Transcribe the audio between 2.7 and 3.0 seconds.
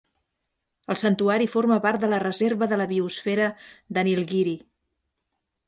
de la